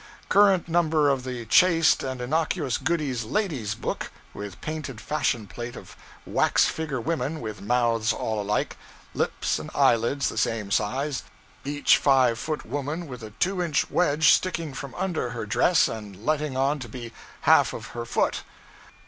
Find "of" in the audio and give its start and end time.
1.11-1.23, 5.75-5.95, 17.71-17.89